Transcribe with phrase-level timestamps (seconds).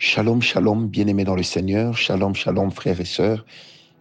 [0.00, 1.96] Shalom, shalom, bien-aimés dans le Seigneur.
[1.96, 3.44] Shalom, shalom, frères et sœurs.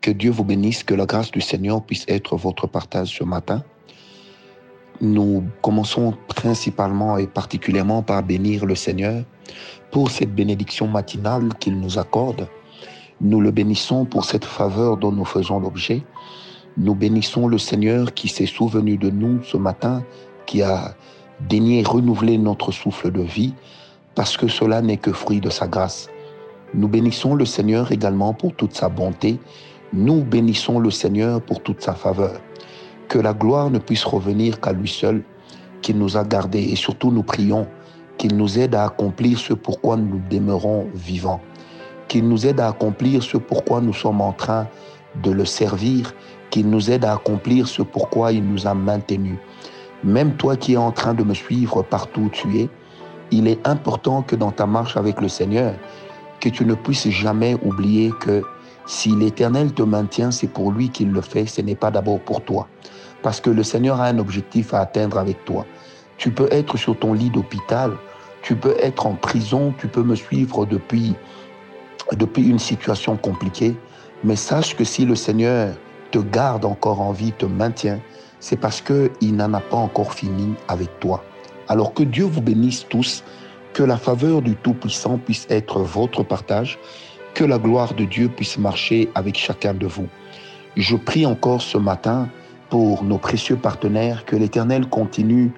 [0.00, 3.64] Que Dieu vous bénisse, que la grâce du Seigneur puisse être votre partage ce matin.
[5.00, 9.24] Nous commençons principalement et particulièrement par bénir le Seigneur
[9.90, 12.46] pour cette bénédiction matinale qu'il nous accorde.
[13.20, 16.04] Nous le bénissons pour cette faveur dont nous faisons l'objet.
[16.76, 20.04] Nous bénissons le Seigneur qui s'est souvenu de nous ce matin,
[20.46, 20.94] qui a
[21.48, 23.54] daigné renouveler notre souffle de vie
[24.14, 26.08] parce que cela n'est que fruit de sa grâce.
[26.74, 29.38] Nous bénissons le Seigneur également pour toute sa bonté.
[29.92, 32.40] Nous bénissons le Seigneur pour toute sa faveur.
[33.08, 35.22] Que la gloire ne puisse revenir qu'à lui seul,
[35.82, 36.62] qu'il nous a gardés.
[36.62, 37.66] Et surtout, nous prions
[38.18, 41.40] qu'il nous aide à accomplir ce pourquoi nous demeurons vivants.
[42.06, 44.68] Qu'il nous aide à accomplir ce pourquoi nous sommes en train
[45.22, 46.14] de le servir.
[46.50, 49.38] Qu'il nous aide à accomplir ce pourquoi il nous a maintenus.
[50.04, 52.68] Même toi qui es en train de me suivre partout où tu es,
[53.30, 55.74] il est important que dans ta marche avec le Seigneur,
[56.40, 58.42] que tu ne puisses jamais oublier que
[58.86, 62.42] si l'Éternel te maintient, c'est pour lui qu'il le fait, ce n'est pas d'abord pour
[62.42, 62.66] toi.
[63.22, 65.66] Parce que le Seigneur a un objectif à atteindre avec toi.
[66.16, 67.92] Tu peux être sur ton lit d'hôpital,
[68.42, 71.14] tu peux être en prison, tu peux me suivre depuis,
[72.12, 73.76] depuis une situation compliquée,
[74.24, 75.74] mais sache que si le Seigneur
[76.10, 78.00] te garde encore en vie, te maintient,
[78.40, 81.22] c'est parce qu'il n'en a pas encore fini avec toi.
[81.70, 83.22] Alors que Dieu vous bénisse tous,
[83.74, 86.80] que la faveur du Tout-Puissant puisse être votre partage,
[87.32, 90.08] que la gloire de Dieu puisse marcher avec chacun de vous.
[90.76, 92.28] Je prie encore ce matin
[92.70, 95.52] pour nos précieux partenaires, que l'Éternel continue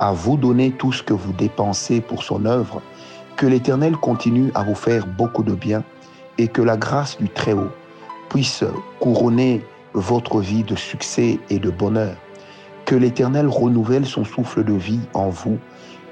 [0.00, 2.82] à vous donner tout ce que vous dépensez pour son œuvre,
[3.36, 5.82] que l'Éternel continue à vous faire beaucoup de bien
[6.36, 7.70] et que la grâce du Très-Haut
[8.28, 8.64] puisse
[9.00, 12.16] couronner votre vie de succès et de bonheur.
[12.84, 15.58] Que l'Éternel renouvelle son souffle de vie en vous.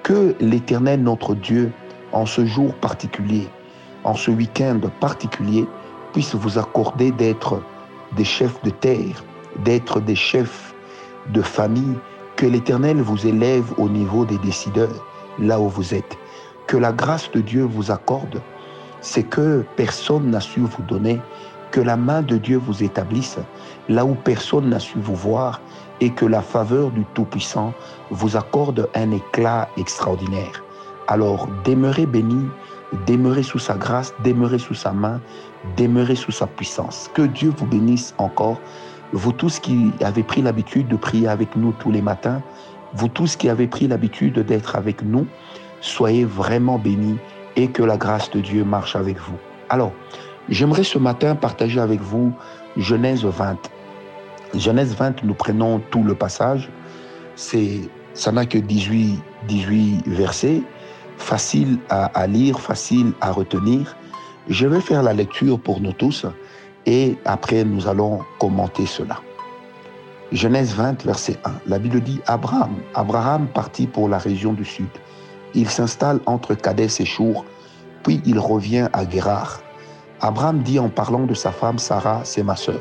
[0.03, 1.71] Que l'Éternel, notre Dieu,
[2.13, 3.49] en ce jour particulier,
[4.05, 5.67] en ce week-end particulier,
[6.13, 7.63] puisse vous accorder d'être
[8.17, 9.23] des chefs de terre,
[9.65, 10.75] d'être des chefs
[11.33, 11.97] de famille.
[12.37, 15.05] Que l'Éternel vous élève au niveau des décideurs,
[15.39, 16.17] là où vous êtes.
[16.67, 18.41] Que la grâce de Dieu vous accorde,
[19.03, 21.21] c'est que personne n'a su vous donner,
[21.71, 23.39] que la main de Dieu vous établisse,
[23.89, 25.61] là où personne n'a su vous voir,
[26.03, 27.73] et que la faveur du Tout-Puissant
[28.11, 30.65] vous accorde un éclat extraordinaire.
[31.07, 32.49] Alors demeurez bénis,
[33.07, 35.21] demeurez sous sa grâce, demeurez sous sa main,
[35.77, 37.09] demeurez sous sa puissance.
[37.15, 38.61] Que Dieu vous bénisse encore.
[39.13, 42.43] Vous tous qui avez pris l'habitude de prier avec nous tous les matins,
[42.95, 45.29] vous tous qui avez pris l'habitude d'être avec nous,
[45.81, 47.19] soyez vraiment bénis
[47.55, 49.37] et que la grâce de Dieu marche avec vous.
[49.69, 49.93] Alors,
[50.49, 52.33] j'aimerais ce matin partager avec vous
[52.77, 53.71] Genèse 20.
[54.55, 56.69] Genèse 20, nous prenons tout le passage.
[57.37, 57.81] C'est,
[58.15, 59.19] ça n'a que 18,
[59.49, 60.63] 18 versets,
[61.17, 63.97] facile à, lire, facile à retenir.
[64.49, 66.27] Je vais faire la lecture pour nous tous
[66.85, 69.21] et après nous allons commenter cela.
[70.33, 71.53] Genèse 20, verset 1.
[71.67, 72.75] La Bible dit Abraham.
[72.95, 74.89] Abraham partit pour la région du sud.
[75.55, 77.45] Il s'installe entre Kadès et Chour,
[78.03, 79.61] puis il revient à Guérard.
[80.21, 82.81] Abraham dit en parlant de sa femme Sarah, c'est ma sœur.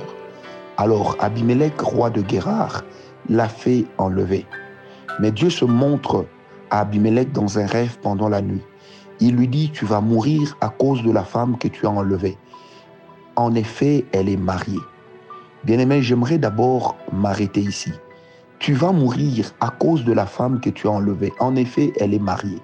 [0.81, 2.81] Alors Abimelech, roi de Guérard,
[3.30, 4.47] l'a fait enlever.
[5.19, 6.25] Mais Dieu se montre
[6.72, 8.64] à Abimelech dans un rêve pendant la nuit.
[9.19, 12.36] Il lui dit, tu vas mourir à cause de la femme que tu as enlevée.
[13.36, 14.80] En effet, elle est mariée.
[15.66, 17.92] Bien-aimé, j'aimerais d'abord m'arrêter ici.
[18.58, 21.31] Tu vas mourir à cause de la femme que tu as enlevée.
[21.40, 22.62] En effet, elle est mariée.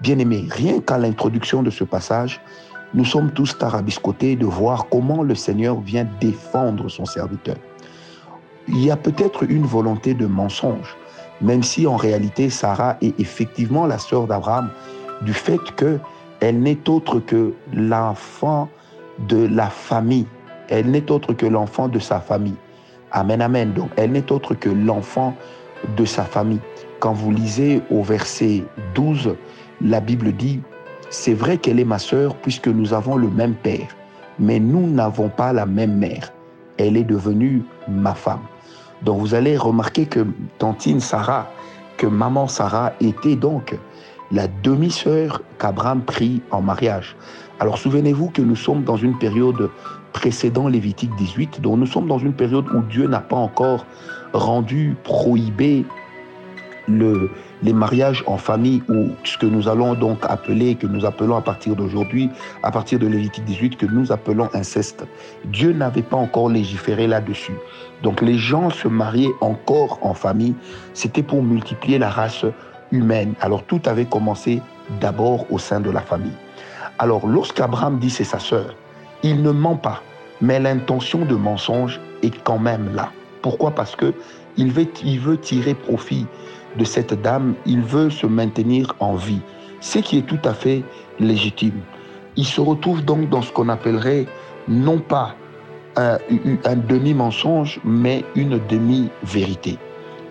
[0.00, 2.40] Bien-aimé, rien qu'à l'introduction de ce passage,
[2.94, 7.56] nous sommes tous tarabiscotés de voir comment le Seigneur vient défendre son serviteur.
[8.68, 10.96] Il y a peut-être une volonté de mensonge,
[11.40, 14.70] même si en réalité Sarah est effectivement la sœur d'Abraham,
[15.22, 15.98] du fait que
[16.40, 18.68] elle n'est autre que l'enfant
[19.28, 20.26] de la famille.
[20.68, 22.56] Elle n'est autre que l'enfant de sa famille.
[23.12, 23.72] Amen, amen.
[23.72, 25.36] Donc, elle n'est autre que l'enfant
[25.96, 26.60] de sa famille.
[26.98, 28.64] Quand vous lisez au verset
[28.94, 29.36] 12,
[29.82, 30.60] la Bible dit,
[31.12, 33.86] c'est vrai qu'elle est ma sœur puisque nous avons le même père,
[34.38, 36.32] mais nous n'avons pas la même mère.
[36.78, 38.40] Elle est devenue ma femme.
[39.02, 40.26] Donc vous allez remarquer que
[40.58, 41.50] tantine Sarah,
[41.98, 43.78] que maman Sarah était donc
[44.32, 47.14] la demi-sœur qu'Abraham prit en mariage.
[47.60, 49.70] Alors souvenez-vous que nous sommes dans une période
[50.14, 53.84] précédent Lévitique 18, donc nous sommes dans une période où Dieu n'a pas encore
[54.32, 55.84] rendu prohibé
[56.98, 57.30] le,
[57.62, 61.40] les mariages en famille ou ce que nous allons donc appeler, que nous appelons à
[61.40, 62.30] partir d'aujourd'hui,
[62.62, 65.04] à partir de Lévitique 18, que nous appelons inceste.
[65.44, 67.54] Dieu n'avait pas encore légiféré là-dessus.
[68.02, 70.54] Donc les gens se mariaient encore en famille.
[70.94, 72.44] C'était pour multiplier la race
[72.90, 73.34] humaine.
[73.40, 74.60] Alors tout avait commencé
[75.00, 76.36] d'abord au sein de la famille.
[76.98, 78.74] Alors lorsqu'Abraham dit c'est sa sœur,
[79.22, 80.02] il ne ment pas,
[80.40, 83.10] mais l'intention de mensonge est quand même là.
[83.40, 83.72] Pourquoi?
[83.72, 84.14] Parce que
[84.56, 86.26] il veut, il veut tirer profit
[86.78, 89.40] de cette dame, il veut se maintenir en vie,
[89.80, 90.82] ce qui est tout à fait
[91.18, 91.80] légitime.
[92.36, 94.26] Il se retrouve donc dans ce qu'on appellerait
[94.68, 95.34] non pas
[95.96, 96.18] un,
[96.88, 99.78] demi-mensonge, mais une demi-vérité.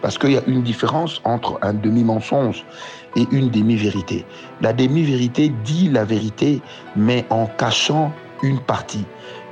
[0.01, 2.65] Parce qu'il y a une différence entre un demi-mensonge
[3.15, 4.25] et une demi-vérité.
[4.61, 6.61] La demi-vérité dit la vérité,
[6.95, 8.11] mais en cachant
[8.41, 9.05] une partie.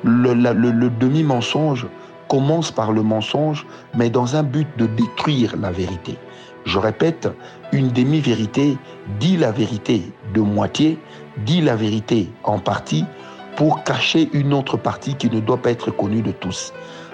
[0.03, 1.85] Le, le demi-mensonge
[2.29, 3.65] commence par le mensonge,
[3.95, 6.17] mais dans un but de détruire la vérité.
[6.65, 7.27] Je répète,
[7.73, 8.77] une demi-vérité
[9.19, 10.03] dit la vérité
[10.33, 10.97] de moitié,
[11.45, 13.03] dit la vérité en partie,
[13.55, 16.73] pour cacher une autre partie qui ne doit pas être connue de tous.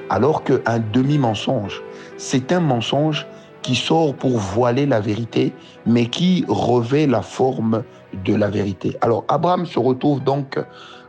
[0.09, 1.81] Alors qu'un demi-mensonge,
[2.17, 3.25] c'est un mensonge
[3.63, 5.53] qui sort pour voiler la vérité,
[5.87, 7.83] mais qui revêt la forme
[8.23, 8.95] de la vérité.
[9.01, 10.59] Alors Abraham se retrouve donc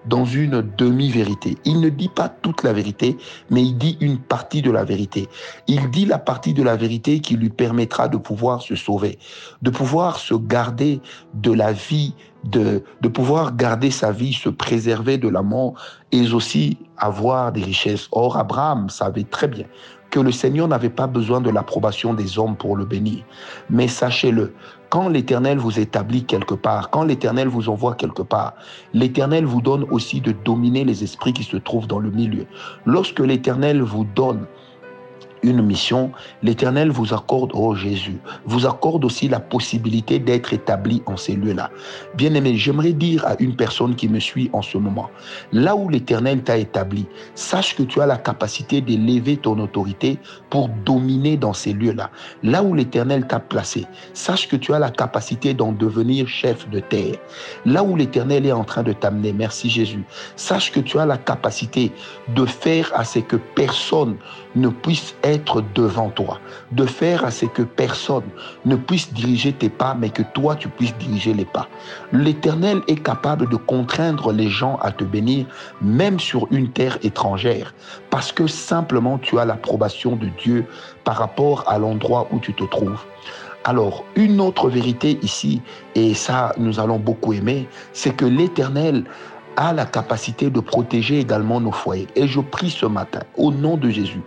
[0.07, 1.57] dans une demi-vérité.
[1.65, 3.17] Il ne dit pas toute la vérité,
[3.51, 5.29] mais il dit une partie de la vérité.
[5.67, 9.19] Il dit la partie de la vérité qui lui permettra de pouvoir se sauver,
[9.63, 11.01] de pouvoir se garder
[11.35, 12.15] de la vie,
[12.45, 15.75] de, de pouvoir garder sa vie, se préserver de la mort
[16.13, 18.09] et aussi avoir des richesses.
[18.13, 19.67] Or, Abraham savait très bien
[20.11, 23.25] que le Seigneur n'avait pas besoin de l'approbation des hommes pour le bénir.
[23.71, 24.55] Mais sachez-le,
[24.89, 28.55] quand l'Éternel vous établit quelque part, quand l'Éternel vous envoie quelque part,
[28.95, 32.47] l'Éternel vous donne aussi de dominer les esprits qui se trouvent dans le milieu.
[32.85, 34.47] Lorsque l'Éternel vous donne
[35.47, 36.11] une mission,
[36.43, 41.71] l'Éternel vous accorde, oh Jésus, vous accorde aussi la possibilité d'être établi en ces lieux-là.
[42.17, 45.09] Bien aimé, j'aimerais dire à une personne qui me suit en ce moment,
[45.53, 50.19] là où l'Éternel t'a établi, sache que tu as la capacité d'élever ton autorité
[50.51, 52.11] pour dominer dans ces lieux-là.
[52.43, 56.81] Là où l'Éternel t'a placé, sache que tu as la capacité d'en devenir chef de
[56.81, 57.15] terre.
[57.65, 60.05] Là où l'Éternel est en train de t'amener, merci Jésus,
[60.35, 61.93] sache que tu as la capacité
[62.35, 64.17] de faire à ce que personne
[64.55, 65.36] ne puisse être
[65.75, 66.41] devant toi,
[66.73, 68.25] de faire à ce que personne
[68.65, 71.69] ne puisse diriger tes pas, mais que toi, tu puisses diriger les pas.
[72.13, 75.47] L'Éternel est capable de contraindre les gens à te bénir,
[75.81, 77.75] même sur une terre étrangère,
[78.11, 80.67] parce que simplement tu as l'approbation de Dieu
[81.05, 83.05] par rapport à l'endroit où tu te trouves.
[83.65, 85.61] Alors, une autre vérité ici,
[85.97, 89.05] et ça nous allons beaucoup aimer, c'est que l'Éternel
[89.57, 92.07] a la capacité de protéger également nos foyers.
[92.15, 94.21] Et je prie ce matin, au nom de Jésus,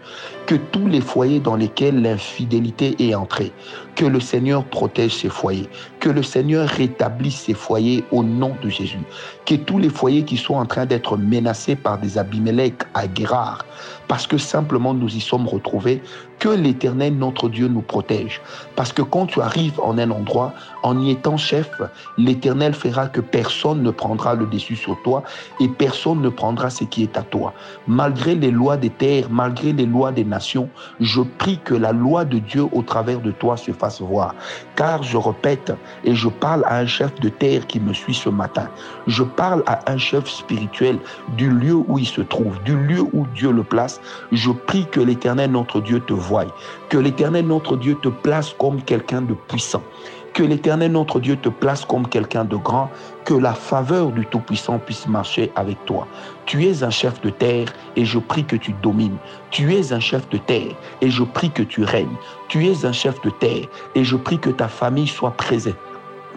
[0.45, 3.51] que tous les foyers dans lesquels l'infidélité est entrée,
[3.95, 8.69] que le Seigneur protège ces foyers, que le Seigneur rétablisse ces foyers au nom de
[8.69, 9.01] Jésus,
[9.45, 13.65] que tous les foyers qui sont en train d'être menacés par des Abimelech à Guérard,
[14.07, 16.01] parce que simplement nous y sommes retrouvés,
[16.39, 18.41] que l'Éternel, notre Dieu, nous protège.
[18.75, 20.53] Parce que quand tu arrives en un endroit,
[20.83, 21.69] en y étant chef,
[22.17, 25.18] l'Éternel fera que personne ne prendra le dessus sur toi
[25.59, 27.53] et personne ne prendra ce qui est à toi.
[27.87, 30.69] Malgré les lois des terres, malgré les lois des nations,
[30.99, 34.35] je prie que la loi de Dieu au travers de toi se fasse voir.
[34.75, 35.73] Car je répète,
[36.03, 38.69] et je parle à un chef de terre qui me suit ce matin,
[39.07, 40.99] je parle à un chef spirituel
[41.37, 43.99] du lieu où il se trouve, du lieu où Dieu le place.
[44.31, 46.45] Je prie que l'Éternel, notre Dieu, te voie,
[46.89, 49.83] que l'Éternel, notre Dieu, te place comme quelqu'un de puissant
[50.39, 52.89] que l'Éternel notre Dieu te place comme quelqu'un de grand,
[53.25, 56.07] que la faveur du Tout-Puissant puisse marcher avec toi.
[56.45, 59.17] Tu es un chef de terre et je prie que tu domines.
[59.51, 60.71] Tu es un chef de terre
[61.01, 62.15] et je prie que tu règnes.
[62.47, 65.75] Tu es un chef de terre et je prie que ta famille soit présente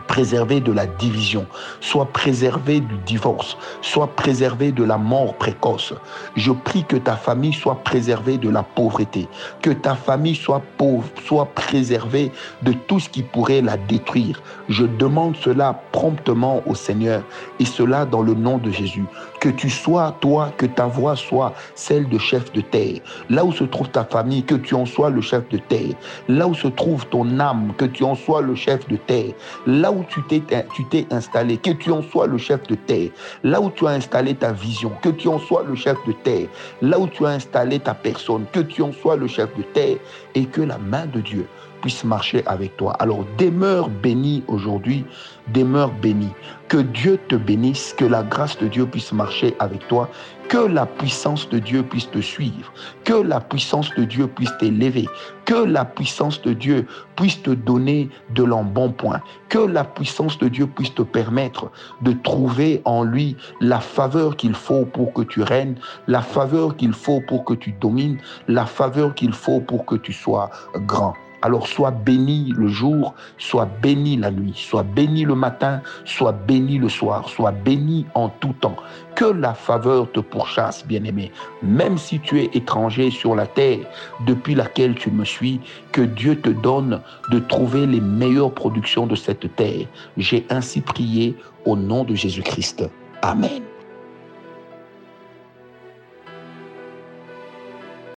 [0.07, 1.47] préservé de la division,
[1.81, 5.95] soit préservé du divorce, soit préservé de la mort précoce.
[6.37, 9.29] Je prie que ta famille soit préservée de la pauvreté,
[9.61, 12.33] que ta famille soit pauvre, soit préservée
[12.63, 14.43] de tout ce qui pourrait la détruire.
[14.69, 17.23] Je demande cela promptement au Seigneur
[17.61, 19.05] et cela dans le nom de Jésus.
[19.41, 23.01] Que tu sois, toi, que ta voix soit celle de chef de terre.
[23.29, 25.95] Là où se trouve ta famille, que tu en sois le chef de terre.
[26.29, 29.33] Là où se trouve ton âme, que tu en sois le chef de terre.
[29.67, 30.43] Là où tu t'es,
[30.75, 33.11] tu t'es installé, que tu en sois le chef de terre.
[33.45, 36.49] Là où tu as installé ta vision, que tu en sois le chef de terre.
[36.81, 39.97] Là où tu as installé ta personne, que tu en sois le chef de terre.
[40.35, 41.47] Et que la main de Dieu
[41.83, 42.95] puisse marcher avec toi.
[43.01, 45.05] Alors demeure béni aujourd'hui,
[45.53, 46.29] demeure béni.
[46.69, 50.09] Que Dieu te bénisse, que la grâce de Dieu puisse marcher avec toi,
[50.49, 52.73] que la puissance de Dieu puisse te suivre,
[53.05, 55.07] que la puissance de Dieu puisse t'élever,
[55.45, 56.87] que la puissance de Dieu
[57.17, 59.21] puisse te donner de l'embonpoint,
[59.51, 61.71] que la puissance de Dieu puisse te permettre
[62.01, 66.95] de trouver en lui la faveur qu'il faut pour que tu règnes, la faveur qu'il
[66.95, 70.51] faut pour que tu domines, la faveur qu'il faut pour que tu sois
[70.87, 71.15] grand.
[71.43, 76.79] Alors sois béni le jour, sois béni la nuit, sois béni le matin, sois béni
[76.79, 78.77] le soir, sois béni en tout temps.
[79.17, 81.33] Que la faveur te pourchasse, bien-aimé.
[81.63, 83.81] Même si tu es étranger sur la terre
[84.27, 89.17] depuis laquelle tu me suis, que Dieu te donne de trouver les meilleures productions de
[89.17, 89.87] cette terre.
[90.17, 92.85] J'ai ainsi prié au nom de Jésus-Christ.
[93.23, 93.72] Amen.